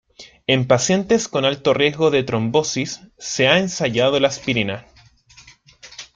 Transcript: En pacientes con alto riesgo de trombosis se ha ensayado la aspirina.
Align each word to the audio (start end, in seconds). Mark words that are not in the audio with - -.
En 0.47 0.65
pacientes 0.65 1.27
con 1.27 1.45
alto 1.45 1.75
riesgo 1.75 2.09
de 2.09 2.23
trombosis 2.23 3.01
se 3.19 3.47
ha 3.47 3.59
ensayado 3.59 4.19
la 4.19 4.29
aspirina. 4.29 4.87